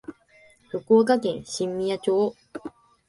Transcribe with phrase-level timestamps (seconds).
[0.71, 2.35] 福岡県新宮町